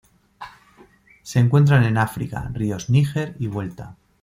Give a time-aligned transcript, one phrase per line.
[1.21, 3.97] Se encuentran en África: ríos Níger y Vuelta.